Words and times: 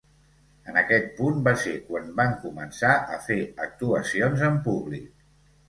En 0.71 0.79
aquest 0.79 1.11
punt, 1.19 1.37
va 1.47 1.53
ser 1.65 1.73
quan 1.91 2.09
van 2.21 2.33
començar 2.47 2.95
a 2.97 3.21
fer 3.29 3.39
actuacions 3.69 4.45
en 4.51 4.61
públic. 4.69 5.09